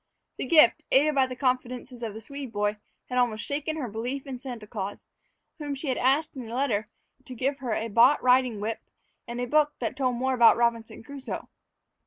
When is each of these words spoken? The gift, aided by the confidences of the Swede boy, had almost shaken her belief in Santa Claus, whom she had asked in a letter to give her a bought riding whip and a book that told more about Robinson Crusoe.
The 0.37 0.47
gift, 0.47 0.83
aided 0.91 1.13
by 1.13 1.27
the 1.27 1.35
confidences 1.35 2.01
of 2.01 2.15
the 2.15 2.21
Swede 2.21 2.51
boy, 2.51 2.77
had 3.07 3.19
almost 3.19 3.45
shaken 3.45 3.75
her 3.75 3.87
belief 3.87 4.25
in 4.25 4.39
Santa 4.39 4.65
Claus, 4.65 5.05
whom 5.59 5.75
she 5.75 5.89
had 5.89 5.97
asked 5.99 6.35
in 6.35 6.49
a 6.49 6.55
letter 6.55 6.87
to 7.25 7.35
give 7.35 7.59
her 7.59 7.73
a 7.75 7.87
bought 7.87 8.23
riding 8.23 8.59
whip 8.59 8.79
and 9.27 9.39
a 9.39 9.45
book 9.45 9.75
that 9.77 9.95
told 9.95 10.15
more 10.15 10.33
about 10.33 10.57
Robinson 10.57 11.03
Crusoe. 11.03 11.49